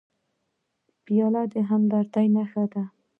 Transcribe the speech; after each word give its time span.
پیاله 1.03 1.43
د 1.53 1.55
همدردۍ 1.69 2.27
نښه 2.35 2.63
ده. 2.73 2.83